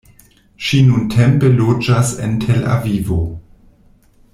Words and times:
Ŝi 0.67 0.79
nuntempe 0.87 1.53
loĝas 1.59 2.15
en 2.29 2.35
Tel 2.47 2.67
Avivo. 2.79 3.23